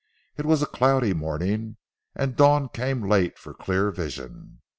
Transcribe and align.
It 0.35 0.47
was 0.47 0.63
a 0.63 0.65
cloudy 0.65 1.13
morning 1.13 1.77
and 2.15 2.35
dawn 2.35 2.69
came 2.69 3.07
late 3.07 3.37
for 3.37 3.53
clear 3.53 3.91
vision. 3.91 4.61